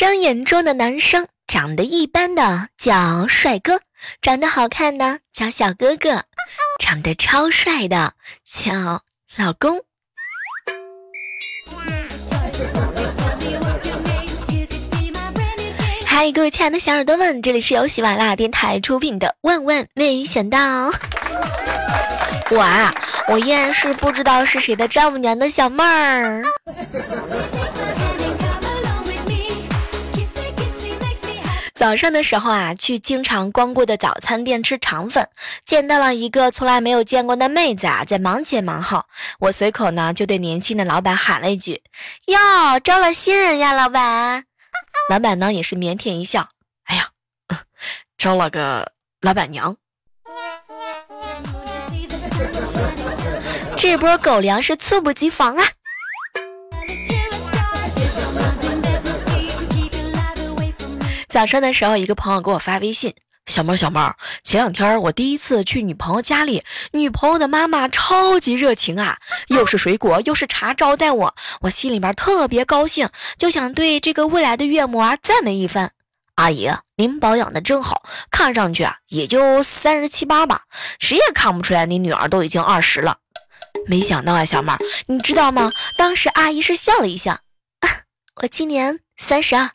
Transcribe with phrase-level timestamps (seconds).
[0.00, 3.82] 生眼中的男生，长得一般的叫帅哥，
[4.22, 6.24] 长得好看的叫小哥哥，
[6.78, 9.02] 长得超帅的叫
[9.36, 9.78] 老公。
[16.06, 20.90] 嗨，各位亲爱的小耳朵们，这里是由喜马拉雅电台出品的《万万没想到》。
[22.52, 22.94] 我啊，
[23.28, 26.42] 我依然是不知道是谁的丈母娘的小妹儿。
[31.80, 35.26] 早上的时候啊，去经常光顾的早餐店吃肠粉，
[35.64, 39.02] 见到了一个从来没有见过的妹子啊，在忙前忙后。
[39.38, 41.80] 我随口呢就对年轻的老板喊了一句
[42.28, 44.44] ：“哟，招了新人呀，老板。”
[45.08, 46.50] 老板呢也是腼腆一笑
[46.84, 47.08] ：“哎呀，
[48.18, 49.74] 招了个老板娘。”
[53.74, 55.64] 这波狗粮是猝不及防啊！
[61.30, 63.14] 早上的时候，一个朋友给我发微信
[63.46, 69.16] ：“小猫，小猫，前两天我第一次去女朋友家里，女朋友的妈妈超级热情啊，
[69.46, 75.92] 又是水果又是茶招待我，我心里面特别高兴，就想对这个未来的岳母啊赞美一番。
[76.34, 80.62] 阿姨，您保养的真好，看上去啊也就三十七八吧，
[80.98, 83.18] 谁也看不出来你女儿都已经二十了。
[83.86, 84.76] 没想到啊，小猫，
[85.06, 85.70] 你知道吗？
[85.96, 87.34] 当时阿姨是笑了一笑，
[87.80, 88.02] 啊，
[88.42, 89.70] 我今年三十二。”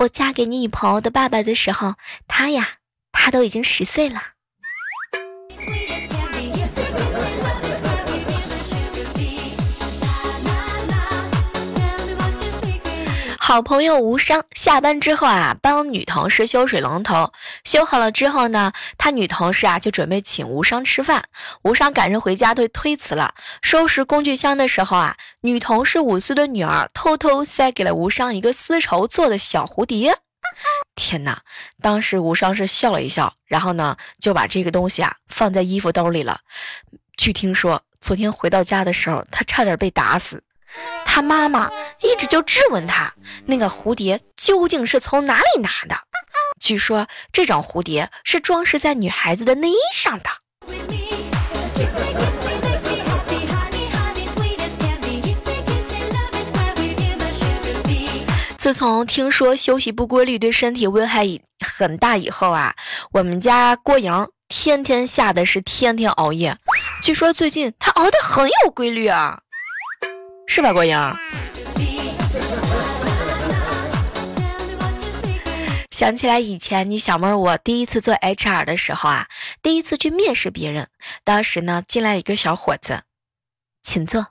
[0.00, 1.94] 我嫁给你女朋友的爸爸的时候，
[2.26, 2.78] 他呀，
[3.12, 4.22] 他都已经十岁了。
[13.50, 17.32] 好朋友无伤下班之后啊，帮女同事修水龙头，
[17.64, 21.24] 修好了之后呢，他女同事啊就准备请无伤吃饭。
[21.62, 23.34] 无伤赶着回家都推辞了。
[23.60, 30.16] 收拾工具箱的时候啊，女同事五岁的女儿偷偷塞给了无伤一个丝绸做的小蝴蝶。
[30.94, 31.40] 天哪！
[31.82, 36.38] 当时无伤是笑了一笑，然后呢就把这个东西啊放在衣服兜里了。
[37.16, 40.40] 据听说，昨天回到家的时候，他差点被打死。
[41.04, 41.70] 他妈妈
[42.02, 43.12] 一直就质问他，
[43.46, 45.96] 那个蝴蝶究竟是从哪里拿的？
[46.60, 50.24] 据说这种蝴蝶是装饰在女孩子的内衣上的。
[58.56, 61.24] 自从听说休息不规律对身体危害
[61.66, 62.74] 很大以后啊，
[63.12, 66.56] 我们家郭莹天天下的是天天熬夜。
[67.02, 69.40] 据说最近她熬得很有规律啊。
[70.52, 70.98] 是吧，郭英？
[75.92, 79.28] 想起来以前你小妹我第一次做 HR 的时候啊，
[79.62, 80.88] 第一次去面试别人，
[81.22, 83.02] 当时呢进来一个小伙子，
[83.80, 84.26] 请坐。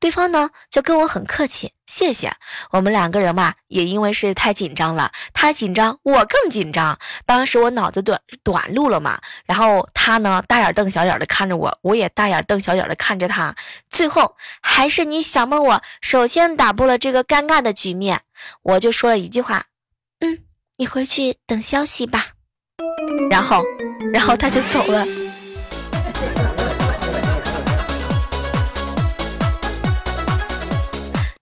[0.00, 2.32] 对方呢就跟我很客气，谢谢。
[2.70, 6.98] 我们两个人嘛，也因为是太紧张了，他紧张，我更紧张。
[7.24, 13.54] 当时我脑子短短路了嘛，然后他呢大眼瞪小眼的看着我，我也大眼瞪小眼的看着他。
[13.88, 18.20] 最后还是你小妹我首先打破了这个尴尬的局面，
[18.62, 19.64] 我就说了一句话
[20.20, 20.38] ：“嗯，
[20.76, 22.28] 你回去等消息吧。”
[23.30, 23.64] 然后，
[24.12, 25.06] 然后他就走了。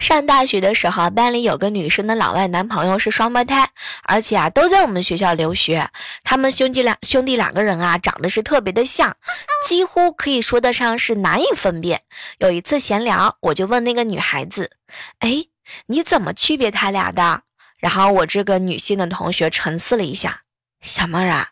[0.04, 3.70] 上大学的时候，班里有个女生的老外男朋友是双胞胎，
[4.02, 5.88] 而且啊都在我们学校留学。
[6.22, 9.16] 他们兄弟两兄弟两个人啊，长得是特别的像，
[9.66, 12.02] 几乎可以说得上是难以分辨。
[12.36, 14.72] 有一次闲聊，我就问那个女孩子
[15.20, 15.46] ：“哎，
[15.86, 17.44] 你怎么区别他俩的？”
[17.80, 20.42] 然后我这个女性的同学沉思了一下
[20.84, 21.48] ：“小妹儿啊，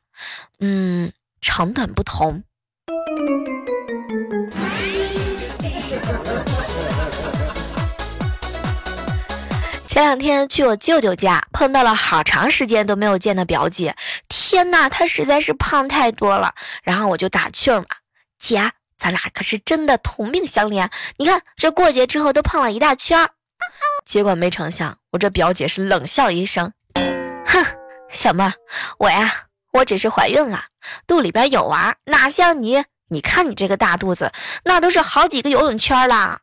[0.60, 1.10] 嗯，
[1.40, 2.44] 长短不同。”
[10.02, 13.94] 前两天去我舅舅家，碰到了好长时间都没有见的表姐。
[14.28, 16.56] 天呐，她实在是胖太多了。
[16.82, 17.86] 然后我就打趣儿嘛
[18.36, 20.90] ：“姐，咱俩可是真的同病相怜。
[21.18, 23.28] 你看这过节之后都胖了一大圈。”
[24.04, 26.72] 结果没成想，我这表姐是冷笑一声
[27.46, 27.64] ：“哼，
[28.10, 28.52] 小妹儿，
[28.98, 29.32] 我呀，
[29.72, 30.64] 我只是怀孕了，
[31.06, 32.82] 肚里边有娃，哪像你？
[33.10, 34.32] 你看你这个大肚子，
[34.64, 36.40] 那都是好几个游泳圈啦。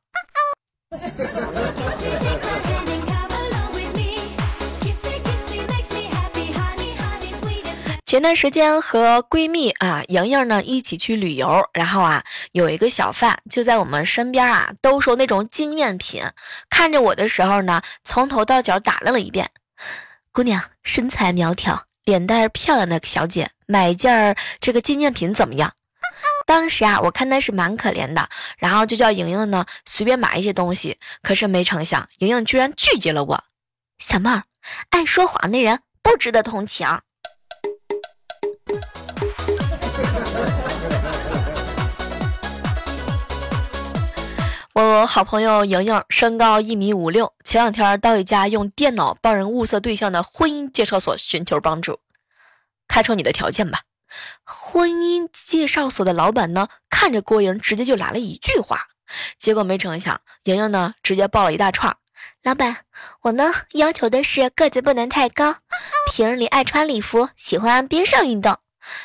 [8.09, 12.23] 前段时间和闺蜜啊莹莹呢一起去旅游，然后啊
[12.53, 16.23] 有一个小贩就在我们身边啊兜售那种纪念品，
[16.71, 19.51] 看着我的时候呢，从头到脚打量了一遍。
[20.31, 25.71] 姑娘身材苗条，脸蛋漂亮的小姐，买一件这个纪念品怎么样？
[26.47, 28.27] 当时啊我看她是蛮可怜的，
[28.57, 33.43] 然后就叫莹莹呢随便买一些东西，可是没成想莹莹居然拒绝了我。
[33.99, 34.45] 小妹儿，
[34.89, 36.87] 爱说谎的人不值得同情。
[44.81, 51.99] 我好朋友莹莹身高一米五六，前两天到一家用电脑帮人物色对象的婚姻介绍所寻求帮助。
[52.87, 53.81] 开出你的条件吧。
[54.45, 58.87] 婚姻介绍所的老板呢，看着郭莹，直接就来了一句话。
[59.37, 61.97] 结果没成想，莹莹呢直接报了一大串。
[62.43, 62.77] 老板，
[63.23, 65.57] 我呢要求的是个子不能太高，
[66.13, 68.55] 平日里爱穿礼服，喜欢边上运动。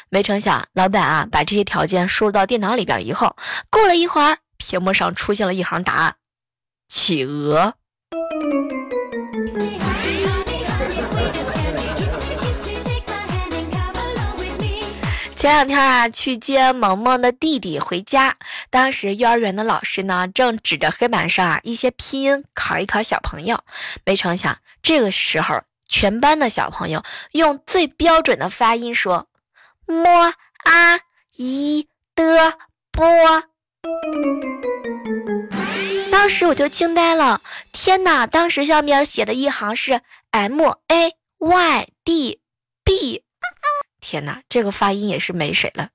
[0.09, 3.35] 没成想，老板啊把这些条件输入到电脑里边以后，
[3.69, 4.39] 过了一会儿。
[4.67, 6.17] 屏幕上出现了一行答案：
[6.89, 7.75] 企鹅。
[15.37, 18.37] 前两天啊，去接萌萌的弟弟回家，
[18.71, 23.61] 当时幼儿园的老师呢，正指着黑板上啊一些拼音考一考小朋友。
[24.07, 27.03] 没成想，这个时候全班的小朋友
[27.33, 29.29] 用最标准的发音说
[29.85, 31.01] ：“摸啊
[31.37, 32.55] 一的
[32.91, 33.05] 波。”
[36.11, 37.41] 当时我就惊呆了，
[37.73, 38.27] 天哪！
[38.27, 40.01] 当时上面写的一行是
[40.31, 42.41] M A Y D
[42.83, 43.23] B，
[44.01, 45.89] 天哪，这个发音也是没谁了。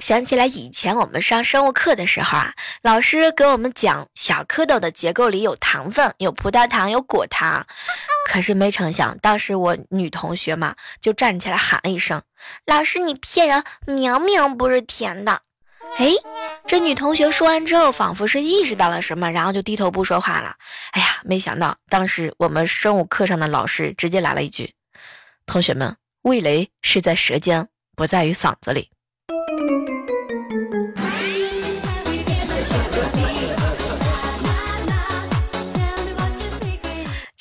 [0.00, 2.52] 想起来以前我们上生物课的时候啊，
[2.82, 7.64] 老师给我们讲小蝌蚪的结构里有糖分，有葡萄糖，有果糖。
[8.32, 12.22] 可是没成想，当时我女同学嘛，就站起来喊了一声
[12.64, 13.62] ：“老师，你骗人！
[13.84, 15.42] 明明不是甜的。”
[15.98, 16.08] 哎，
[16.66, 20.56] 这女同学说完之后，仿佛是意识到了什么，然后就低头不说话了。
[20.92, 24.72] 哎呀，没想到当时我们生物课上的老师直接来了一句
[25.44, 28.88] ：“同学们，味蕾是在舌尖，不在于嗓子里。”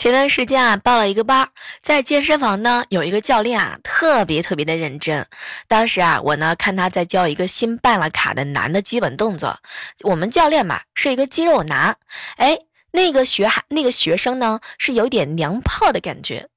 [0.02, 1.48] 前段时间啊，报了一个班，
[1.84, 5.28] 在健身房呢，有一个教练啊，特别特别的认真。
[5.68, 9.60] 当时啊，我呢看他在教一个新办了卡的男的基本动作。
[10.04, 11.96] 我们教练嘛是一个肌肉男，
[12.38, 12.58] 哎，
[12.94, 16.50] 那个学孩那个学生呢是有点娘炮的感觉。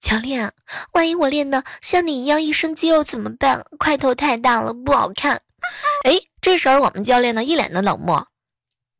[0.00, 0.50] 教练，
[0.94, 3.62] 万一我练的像你一样一身肌肉怎么办？
[3.78, 5.42] 块头太大了不好看。
[6.06, 8.26] 哎，这时候我们教练呢一脸的冷漠，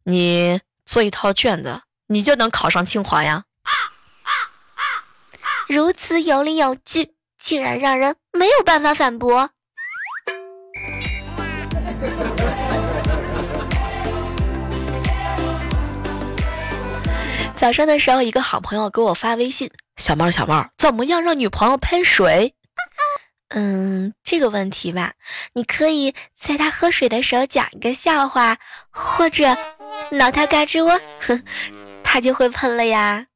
[0.04, 3.44] 你做一套卷子，你就能考上清华呀？
[5.68, 9.50] 如此有理有据，竟然让人没有办法反驳。
[17.56, 19.68] 早上的时候，一个好朋友给我发微信
[20.00, 22.54] ：“小猫，小猫，怎么样让女朋友喷水？”
[23.50, 25.14] 嗯，这个问题吧，
[25.54, 28.56] 你可以在她喝水的时候讲一个笑话，
[28.90, 29.56] 或者
[30.12, 31.42] 挠她嘎吱窝，哼，
[32.04, 33.26] 她就会喷了呀。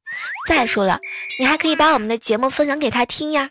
[0.47, 0.99] 再说了，
[1.39, 3.49] 你还可以把我们的节目分享给他听呀。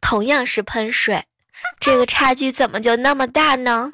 [0.00, 1.24] 同样是喷水，
[1.78, 3.92] 这个差距怎么就那么大呢？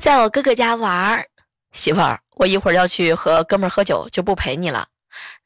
[0.00, 1.26] 在我哥哥家玩儿，
[1.72, 4.88] 媳妇儿，我一会儿要去和哥们儿喝酒，就不陪你了。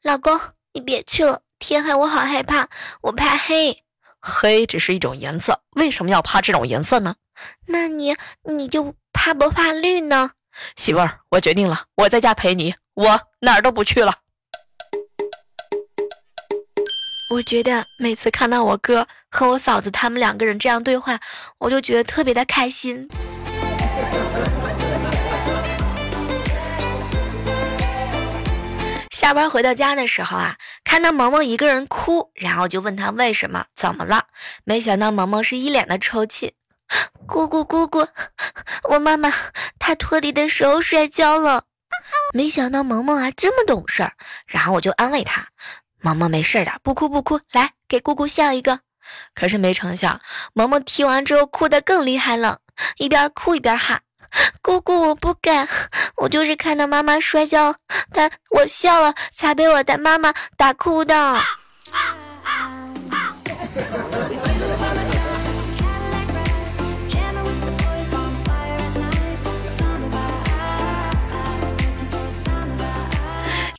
[0.03, 0.39] 老公，
[0.73, 2.67] 你别去了，天黑我好害怕，
[3.01, 3.83] 我怕黑。
[4.21, 7.15] 黑只是一种颜色，为什么要怕这种颜色呢？
[7.67, 10.31] 那你你就怕不怕绿呢？
[10.75, 14.13] 媳妇儿，我决定了，我在家陪你，我哪儿都不去了。
[17.29, 21.19] 我觉得每次看到我哥和我嫂子他们两个人这样对话，
[21.59, 23.07] 我就觉得特别的开心。
[29.27, 30.55] 下班回到家的时候啊，
[30.85, 34.27] 看到萌萌一个人哭，然后就问他为什么，怎么了？
[34.63, 36.53] 没想到萌萌是一脸的抽泣，
[37.27, 38.07] 姑姑姑姑，
[38.89, 39.29] 我妈妈
[39.77, 41.65] 她拖地的时候摔跤了。
[42.33, 44.13] 没想到萌萌啊这么懂事儿，
[44.45, 45.45] 然后我就安慰她，
[45.99, 48.79] 萌萌没事的，不哭不哭，来给姑姑笑一个。
[49.35, 50.21] 可是没成想，
[50.53, 52.59] 萌萌踢完之后哭得更厉害了。
[52.95, 54.03] 一边哭一边喊
[54.61, 55.67] ：“姑姑，我不敢，
[56.17, 57.75] 我就是看到妈妈摔跤，
[58.11, 61.41] 但我笑了，才被我的妈妈打哭的。”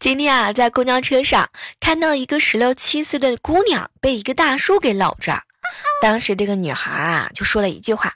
[0.01, 1.51] 今天啊，在公交车上
[1.81, 5.43] 看到一个十六七岁的姑娘被一个大叔给搂着，
[6.01, 8.15] 当时这个女孩啊就说了一句话：“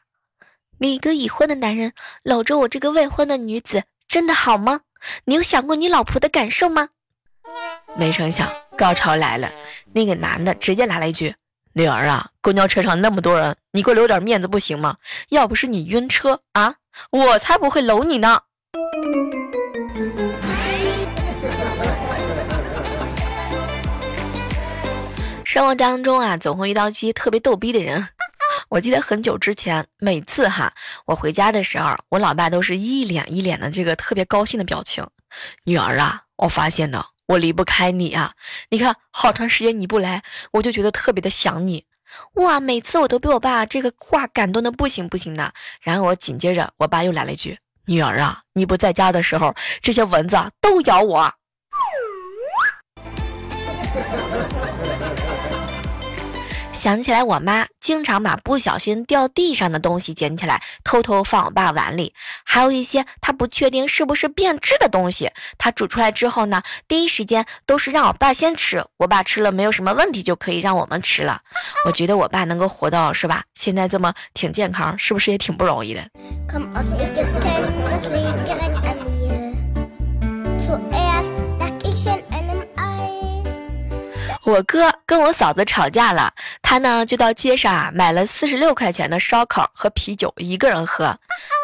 [0.82, 1.92] 你一个已婚的男人
[2.24, 4.80] 搂着我这个未婚的女子，真的好吗？
[5.26, 6.88] 你有想过你老婆的感受吗？”
[7.94, 9.48] 没成想，高潮来了，
[9.92, 11.36] 那个男的直接来了一句
[11.74, 14.96] ：“女儿啊，公交车上那么多人，你给我留点面子不行吗？
[15.28, 16.74] 要不是你晕车啊，
[17.10, 18.40] 我才不会搂你呢。”
[25.44, 28.08] 生活当中啊，总会遇到一些特别逗逼的人。
[28.72, 30.72] 我记得很久之前，每次哈
[31.04, 35.06] 我回家的时候，我老爸都是一脸一脸的这个特别高兴的表情。
[35.64, 38.32] 女儿啊，我发现呢，我离不开你啊！
[38.70, 41.84] 你看，好长时间你不来，我就觉得特别的想你。
[42.36, 45.52] 哇，每次我都被我爸这个话感动的不行不行的。
[45.82, 51.30] 然后我紧接着，我爸又来了一句：“女儿啊，你不在家的时候，这些蚊子都咬我。”
[56.82, 62.12] 想起来，我妈经常把不小心掉地上的东西捡起来，偷偷放我爸碗里。
[62.44, 68.84] 还有一些她不确定是不是变质的东西，她煮出来之后呢，第一时间都是让我爸先吃。
[68.96, 71.40] 我爸吃了没有什么问题，就可以让我们吃了。
[71.86, 73.44] 我觉得我爸能够活到是吧？
[73.54, 76.02] 现在这么挺健康，是不是也挺不容易的？
[84.44, 91.16] 我哥跟我嫂子吵架了，他呢就到街上啊买了四十六块钱的烧烤和啤酒，一个人喝。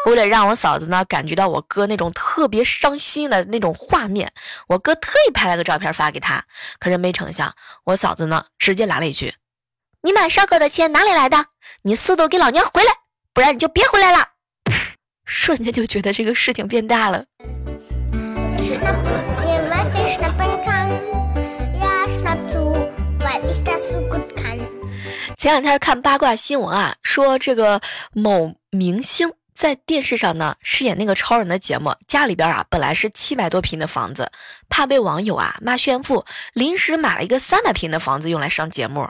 [0.05, 4.31] 为了让我嫂子呢感觉到我哥那种特别伤心的那种画面，
[4.67, 6.45] 我哥特意拍了个照片发给他。
[6.79, 9.33] 可是没成想，我嫂子呢直接来了一句
[10.03, 11.47] ：“你买烧烤的钱哪里来的？
[11.81, 12.91] 你速度给老娘回来，
[13.33, 14.25] 不然你就别回来了。
[15.25, 17.25] ”瞬间就觉得这个事情变大了。
[25.39, 27.79] 前两天看八卦新闻啊，说这个
[28.11, 34.29] 某明星在电视上呢饰演那个超人的节目，家里边啊本来是七百多平的房子，
[34.67, 39.07] 怕被网友啊骂炫富，临时买了一个三百平的房子用来上节目。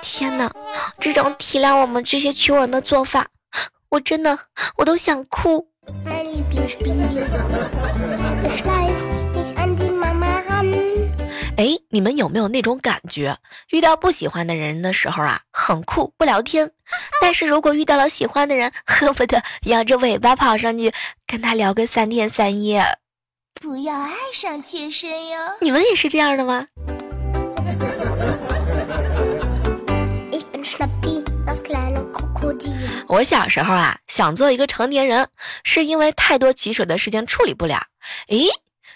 [0.00, 0.50] 天哪，
[0.98, 3.26] 这种体谅我们这些穷人的做法，
[3.90, 4.38] 我真的
[4.78, 5.68] 我都想哭。
[11.58, 13.36] 哎，你们有没有那种感觉？
[13.70, 16.68] 遇到不喜欢的人的时候啊，很酷，不聊天；
[17.20, 20.92] 但是如果遇到了喜欢的人，恨不得摇着尾巴跑上去
[21.26, 22.84] 跟他聊个三天三夜。
[23.60, 25.36] 不要爱上妾身哟！
[25.60, 26.68] 你们也是这样的吗？
[33.08, 35.26] 我小时候啊，想做一个成年人，
[35.64, 37.82] 是因为太多棘手的事情处理不了，
[38.28, 38.44] 诶，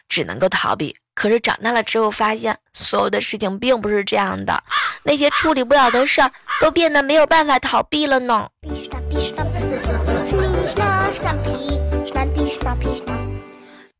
[0.08, 0.94] 只能够逃避。
[1.14, 4.62] 可是长大了之后，发现所有的事情并不是这样的，
[5.04, 8.48] 那些处理不了的事儿都变得没有办法逃避了呢。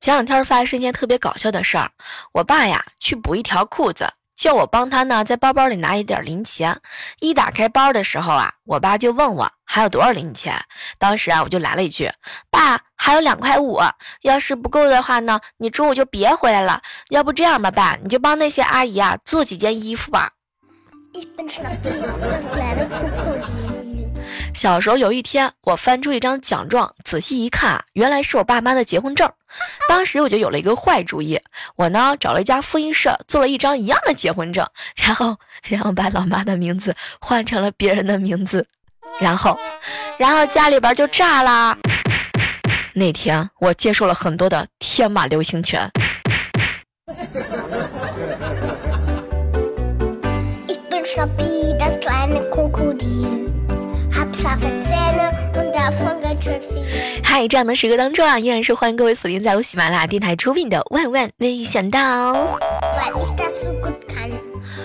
[0.00, 1.90] 前两天发生一件特别搞笑的事儿，
[2.32, 4.06] 我爸呀去补一条裤子。
[4.42, 6.76] 叫我帮他呢，在包包里拿一点零钱。
[7.20, 10.60] 一打开包的时候啊，我爸就问我还有多少零钱。
[10.98, 12.10] 当时啊，我就来了一句
[12.50, 13.78] ：“爸，还有两块五。
[14.22, 16.82] 要是不够的话呢，你中午就别回来了。
[17.10, 20.32] 要不这样吧，爸，你就帮那些阿姨啊做几件衣服吧。”
[24.54, 29.30] 小时候有一天，我翻出一张奖状，仔细一看，原来是我爸妈的结婚证。
[29.88, 31.40] 当时我就有了一个坏主意，
[31.76, 35.36] 我呢找了一家复印社做了一张一样的结婚证，然后
[35.68, 38.66] 然后把老妈的名字换成了别人的名字，
[39.20, 39.58] 然后
[40.18, 41.76] 然后家里边就炸了。
[42.94, 45.90] 那天我接受了很多的天马流星拳。
[57.22, 62.34] 嗨，这样的时刻当中啊，依然是欢迎各位锁定在由喜马拉雅电台出品的《万万没想到》。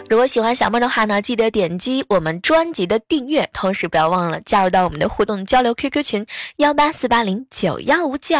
[0.09, 6.25] 如果喜欢小妹的话呢，记得点击我们专辑的订阅，同时不要忘了加入到我们的互动交流 QQ 群
[6.57, 8.35] 幺八四八零九幺五九。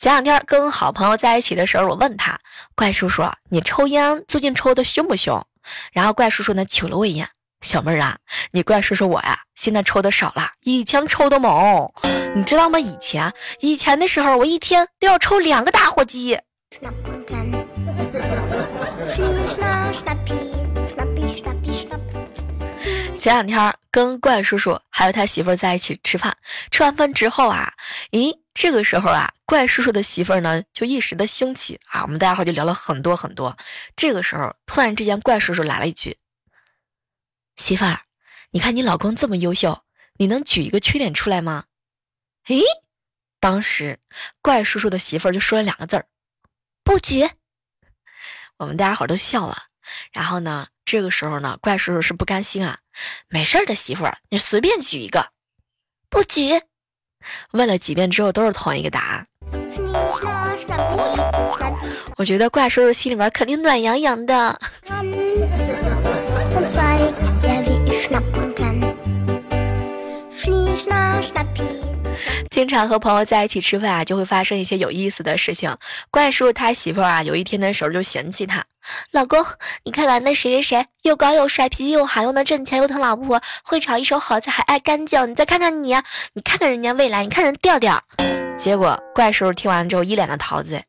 [0.00, 2.38] 前两天跟好朋友在一起的时候，我问他
[2.74, 5.40] ：“怪叔叔，你抽烟最近抽的凶不凶？”
[5.92, 7.28] 然后怪叔叔呢瞅了我一眼，
[7.62, 8.16] 小妹儿啊，
[8.52, 11.92] 你过来说说我呀，现在抽的少了，以前抽的猛，
[12.34, 12.78] 你知道吗？
[12.78, 16.38] 以前以前的时候，我一天都要抽两个打火机。
[23.18, 26.34] 前两天跟怪叔叔还有他媳妇儿在一起吃饭，
[26.70, 27.70] 吃完饭之后啊，
[28.12, 33.54] 咦，这个时候啊，怪叔叔的媳妇儿呢就一时的兴起啊，我们大家伙就聊了很多很多。
[33.94, 36.16] 这个时候突然之间，怪叔叔来了一句
[37.60, 38.00] ：“媳妇儿，
[38.52, 41.64] 你看你老公这么优秀，你能举一个缺点出来吗？”
[42.48, 42.62] 诶，
[43.38, 43.98] 当时
[44.40, 46.06] 怪叔叔的媳妇儿就说了两个字儿
[46.82, 47.28] ：“不举。”
[48.56, 49.64] 我们大家伙都笑了。
[50.10, 52.78] 然后呢，这个时候呢，怪叔叔是不甘心啊。
[53.28, 55.32] 没事儿的，媳妇儿，你随便举一个，
[56.08, 56.62] 不举。
[57.50, 59.26] 问了几遍之后，都是同一个答案。
[62.16, 64.58] 我觉得怪叔叔心里面肯定暖洋洋的。
[72.50, 75.74] 经常和朋友在一起吃饭啊，就会发生一些有意思的事情。
[76.10, 78.64] 怪叔叔他媳妇儿啊，有一天的时候就嫌弃他。
[79.12, 79.44] 老公，
[79.84, 85.30] 你看看那谁谁谁又高又帅，脾气又好，又能挣钱，又疼老婆，会炒一手好菜，还爱干净。
[85.30, 85.94] 你再看看你，
[86.34, 88.02] 你看看人家未来，你看人调调。
[88.58, 90.82] 结果怪叔叔听完之后一脸的桃子，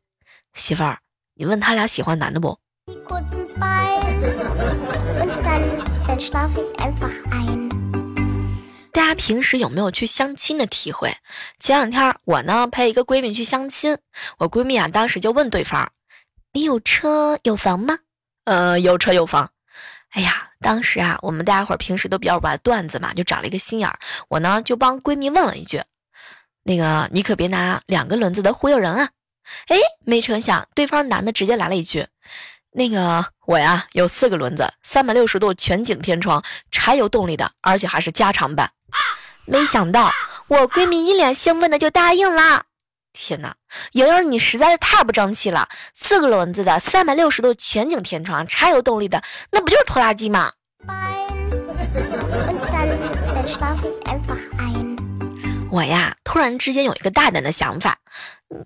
[0.54, 0.98] 媳妇儿，
[1.36, 2.58] 你问他俩喜欢男的不？
[8.92, 11.16] 大家平时有没有去相亲的体会？
[11.58, 13.96] 前两天我呢陪一个闺蜜去相亲，
[14.36, 15.90] 我闺蜜啊当时就问对方。
[16.52, 17.98] 你有车有房吗？
[18.44, 19.50] 呃，有车有房。
[20.10, 23.98] 哎呀，当时啊，我们大家伙平时都比较玩段子嘛，就长了一个心眼儿。
[24.28, 25.82] 我呢就帮闺蜜问了一句
[26.64, 29.08] ：“那个，你可别拿两个轮子的忽悠人啊！”
[29.68, 32.06] 哎，没成想对方男的直接来了一句
[32.72, 38.70] ：“那个，我呀有四个轮子，三百六十度全景天窗，柴油动力的，而且还是加长版。”
[39.44, 40.10] 没想到
[40.48, 42.64] 我闺蜜一脸兴奋的就答应了。
[43.12, 43.54] 天哪，
[43.92, 45.68] 莹莹，你实在是太不争气了！
[45.94, 50.52] 四个轮子的，三百六十度全景天窗，柴油动力的，那不就是拖拉机吗？
[55.70, 57.98] 我呀，突然之间有一个大胆的想法，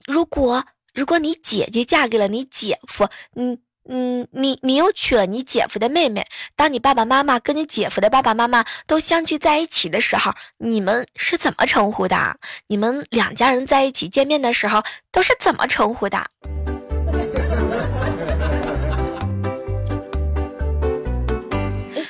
[0.06, 3.58] 如果如果你姐姐嫁给了你姐夫，嗯。
[3.88, 6.24] 嗯，你你又娶了你姐夫的妹妹。
[6.54, 12.38] 当你爸爸妈妈跟你姐夫的爸爸妈妈都相聚在一起的时候，你们是怎么称呼的？
[12.66, 16.26] 你们两家人在一起见面的时候都是怎么称呼的？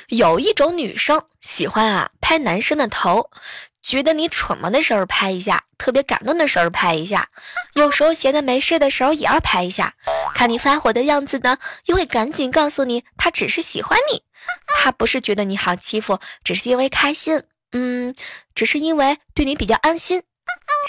[0.07, 3.29] 有一种女生喜欢啊拍男生的头。
[3.83, 7.29] 觉得你蠢萌的时候拍一下，特别感动的时候拍一下，
[7.73, 9.93] 有时候闲的没事的时候也要拍一下。
[10.35, 14.23] 看你发火的样子呢，又会赶紧告诉你他只是喜欢你，
[14.83, 18.13] 他不是觉得你好欺负，只是因为开心，嗯，
[18.53, 20.21] 只是因为对你比较安心。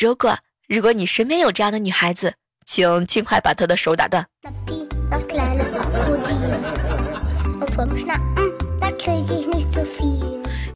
[0.01, 2.35] 如果如果你身边有这样的女孩子，
[2.67, 4.27] 请尽快把她的手打断。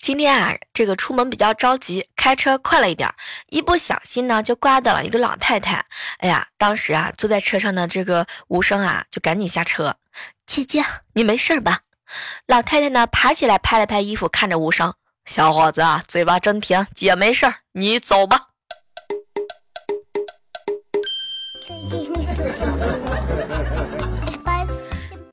[0.01, 3.13] 今天啊，这个出门比较着急，开车快了一点，
[3.49, 5.85] 一不小心呢就刮到了一个老太太。
[6.19, 9.97] 哎呀，当时啊坐在车上的这个无声啊就赶紧下车，
[10.47, 11.81] 姐姐你没事吧？
[12.47, 18.49] 老太太呢爬起来拍了拍衣服，看着无声，小伙子啊嘴巴真甜，姐没事，你走吧。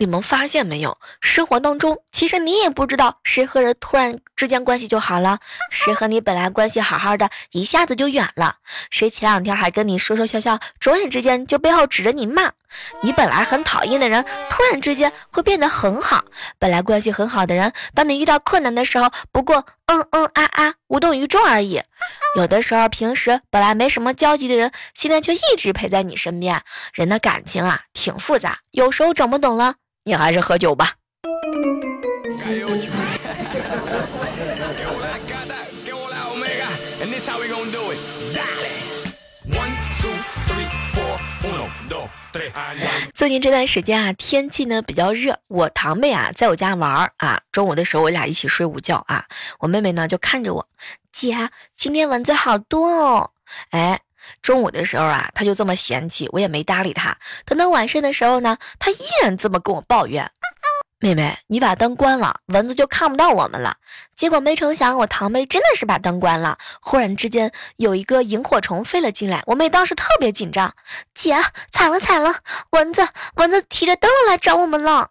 [0.01, 0.97] 你们发现没有？
[1.19, 8.55] 生活当中，其实你也不知道谁和人突然之间关系就好了，谁和你本来关系好好的，一下子就远了。
[8.89, 12.53] 谁前两天还跟你说说笑笑，转眼之间就背后指着你骂。
[13.01, 16.23] 你本来很讨厌的人，突然之间会变得很好。
[16.57, 21.81] 本来关系很好的人，当你遇到困难的时候，不过嗯嗯啊啊，无动于衷而已。
[22.37, 26.61] 有的时候，平时本来没什么交集的人，现在却一直陪在你身边。
[26.93, 29.75] 人的感情啊，挺复杂，有时候整不懂了。
[30.03, 30.93] 你还是喝酒吧。
[43.13, 49.25] 最近这段时间啊，天气呢比较热，我堂妹啊在我家玩啊，中午的时候我俩一起睡午觉啊，
[49.59, 50.67] 我妹妹呢就看着我，
[51.11, 53.31] 姐，今天蚊子好多哦，
[53.71, 53.99] 哎。
[54.41, 57.17] 中午的时候啊，他就这么嫌弃，我也没搭理他。
[57.45, 60.29] 等到晚上的时候呢，他依然这么跟我抱怨
[60.99, 63.77] ：“妹妹，你把灯关了，蚊子就看不到我们了。”
[64.15, 66.57] 结果没成想，我堂妹真的是把灯关了。
[66.81, 70.73] 忽然之间，有一个萤火虫飞了进来，我妹当时特别紧张
[71.15, 71.35] ：“姐，
[71.71, 72.35] 惨了惨了，
[72.71, 75.09] 蚊子蚊子提着灯笼来找我们了。”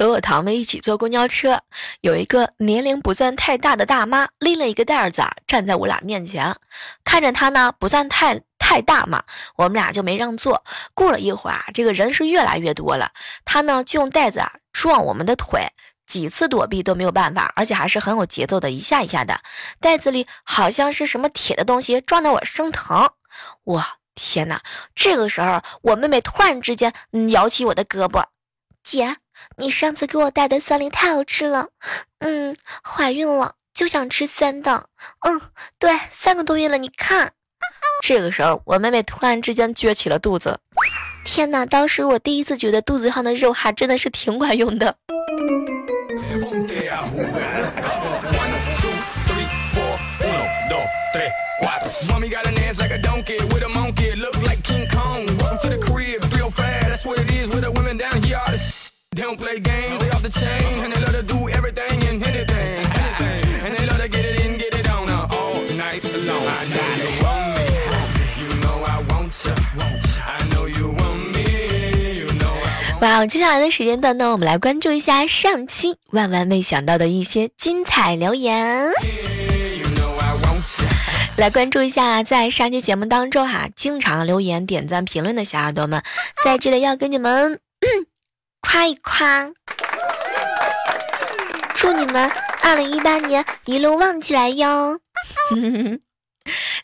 [0.00, 1.60] 和我堂妹一起坐公交车，
[2.00, 6.56] 有一个年龄不算太大的大妈拎了一个袋子啊，站在我俩面前，
[7.04, 9.22] 看着她呢不算太太大嘛，
[9.56, 10.64] 我们俩就没让座。
[10.94, 13.12] 过了一会儿啊，这个人是越来越多了，
[13.44, 15.68] 她呢就用袋子啊撞我们的腿，
[16.06, 19.42] 几次躲避都没有办法，而且还是很有节奏的，一下一下的。
[19.80, 23.10] 袋子里好像是什么铁的东西，撞得我生疼。
[23.64, 24.62] 哇，天哪！
[24.94, 28.24] 这个时候，我妹妹突然之间嗯摇起我的胳膊，
[28.82, 29.16] 姐。
[29.56, 31.68] 你上次给我带的酸梨太好吃了，
[32.20, 34.86] 嗯，怀孕了就想吃酸的，
[35.26, 35.40] 嗯，
[35.78, 37.32] 对，三个多月了，你看。
[38.02, 40.58] 这个时候，我妹妹突然之间撅起了肚子，
[41.24, 41.66] 天哪！
[41.66, 44.96] 当时我第一次觉得肚子上的肉还真的是挺管用的。
[73.00, 78.90] 哇，接下来的时间段呢，我们来关注一下上期万万没想到的一些精彩留言。
[81.36, 86.02] 来关注一下，在上期节目当中哈，经常留言、点赞、评论的小耳朵们，
[86.44, 87.58] 在这里要跟你们
[88.60, 89.50] 夸一夸，
[91.74, 92.30] 祝你们
[92.62, 94.98] 二零一八年一路旺起来哟！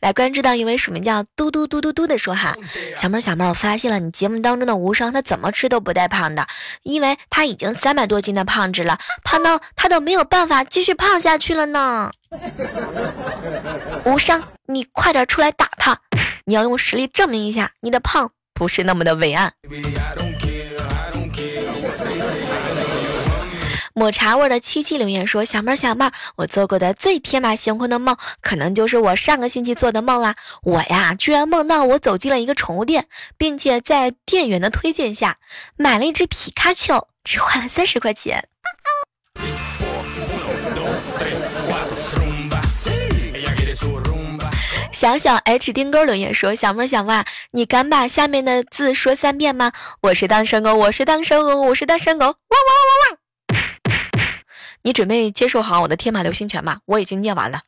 [0.00, 2.54] 来关注到一位署名叫嘟嘟嘟嘟嘟的说哈，
[2.94, 6.46] 小妹儿小妹儿，我发现了你节目当中的无伤，他怎么吃都不带胖的，
[6.82, 12.10] 因为他已经三百多斤的胖子了，胖到他都没有办法继续胖下去了呢。
[14.04, 15.98] 无伤，你快点出来打他，
[16.44, 19.52] 你要用实力证明一下你的胖不是那么的伟岸。
[23.98, 30.36] 抹茶味的七七留言说：“小妹儿，小妹儿，我做过的最天马行空的梦，可能就是我上个星期做的梦啦。
[30.64, 33.06] 我呀，居然梦到我走进了一个宠物店，
[33.38, 35.38] 并且在店员的推荐下
[35.76, 38.48] 买了一只皮卡丘，只花了三十块钱。”
[44.92, 49.72] 小小 H 丁哥留言说：“小妹儿，小妹儿，你敢把下面的字说三遍吗？
[50.02, 53.18] 我是单身狗，我是单身狗，我是单身狗，汪汪汪汪汪！”
[54.86, 56.78] 你准备接受好我的天马流星拳吗？
[56.84, 57.60] 我已经念完了。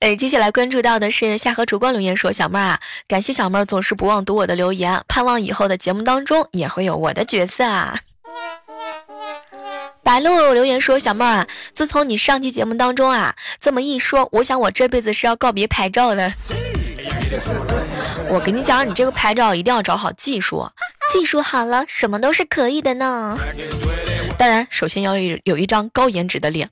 [0.00, 7.98] 哎，接下来关注到的是夏河烛光留言说：“小妹儿啊，感谢小妹儿总是不忘读我的留言，盼望以后的节目当中也会有我的角色啊。”
[10.04, 16.30] 白露留言说：“小妹儿啊，自从你上期节目当中啊这么一说，我想我这辈子是要告别拍照的。
[18.30, 20.68] 我跟你讲，你这个拍照一定要找好技术。”
[21.10, 23.38] 技术好了，什么都是可以的呢。
[24.36, 26.68] 当然，首先要有有一张高颜值的脸。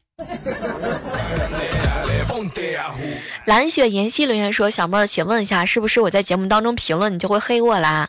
[3.46, 8.08] 蓝雪妍希留言说：“小妹儿，请问一下，是不是我在节目当中评论你就会黑我啦？”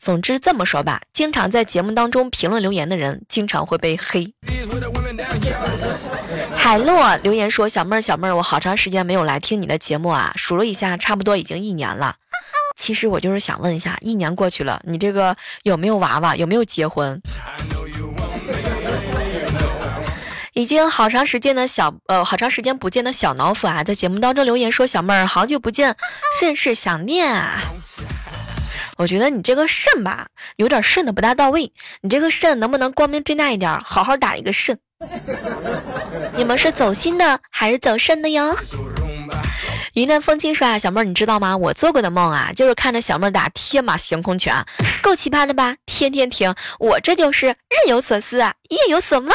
[0.00, 4.32] 总之这么说吧，经常在节目当中评论留言的人，经常会被黑。
[6.54, 12.16] 海洛留言说：“小妹儿，小妹儿，我好长时间没有来听你的节目啊，数了一下，差不多已经一年了。”
[12.76, 16.36] 其实我就是想问一下，一年过去了，你这个有没有娃娃？
[16.36, 17.20] 有没有结婚？
[20.52, 25.96] 已经好长时间的小呃，好长时间不见的小脑斧啊，在节目当中留言说：“小妹儿，好久不见，
[26.40, 27.62] 甚是想念啊。”
[28.98, 31.72] 我觉得你这个肾吧，有点肾的不大到位。
[32.00, 34.78] 你这个肾能不能光明正大一点，好好打一个肾？
[36.36, 38.56] 你们是走心的还是走肾的哟？
[39.94, 41.56] 云南风轻说啊，小妹儿，你知道吗？
[41.56, 44.54] 我做过的梦啊，就是看着小妹儿打天马行空拳，
[45.02, 45.76] 够奇葩的吧？
[45.86, 49.32] 天天听，我这就是日有所思，夜有所梦。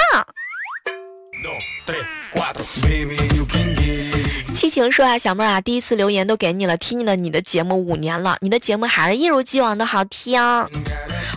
[4.54, 10.42] 七情说啊，小妹儿啊，第一次留言都给你了，听你了你的节目五年了，你的节目还是一如既往的好听。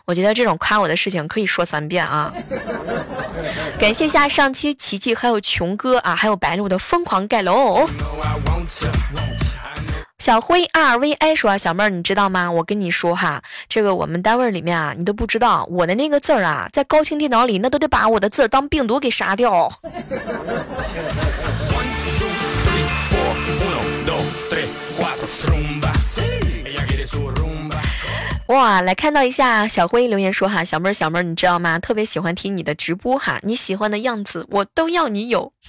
[0.05, 2.33] 我觉得这种夸我的事情可以说三遍啊。
[3.79, 7.87] 感谢一下上期琪琪还有琼哥啊，还有白鹿的疯狂盖楼。
[10.19, 12.51] 小辉 R V I 说：“小妹儿，你知道吗？
[12.51, 19.71] 我跟你说哈，这个我们单位里面啊，你都不知道，我的那个字儿啊，在高清电脑里，那都得把我的字儿当病毒给杀掉。”
[28.49, 31.81] 哇，来看到一下小辉留言说哈，小妹儿小妹儿，你知道吗？
[31.81, 35.53] 特别喜欢听你的直播哈，你喜欢的样子我都要你有。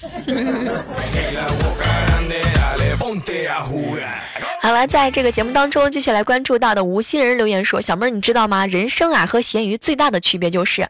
[4.60, 8.64] 好了，在这个节目当中，继续来关注到的无心人留言说：“小妹儿，你知道吗？
[8.66, 10.86] 人生啊和咸鱼最大的区别就是，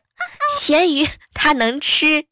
[0.60, 2.26] 咸鱼它能吃。”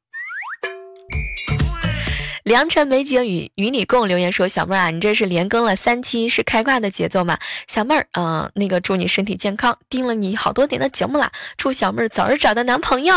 [2.47, 13.17] 良辰美景与与你共留言说：“小妹儿啊，你这是连更了三期，是开挂的节奏吗？”小妹儿，嗯，那个祝你身体健康，盯了你好多年的节目啦，祝小妹儿早日找到男朋友。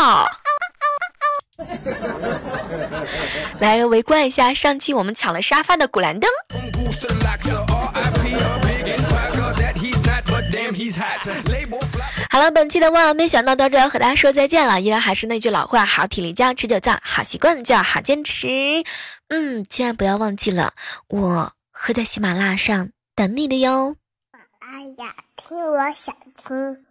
[3.60, 6.28] 来围观一下上期我们抢了沙发的古兰灯。
[12.30, 14.80] 好了，本期的万万没想到到这要和大家说再见了。
[14.80, 18.48] 依然还是那句老话，好体力加持久战，好习惯叫好坚持。
[19.30, 20.74] 嗯，千万不要忘记了，
[21.08, 23.96] 我会在喜马拉雅上等你的哟。
[24.58, 26.84] 哎呀，听我想听。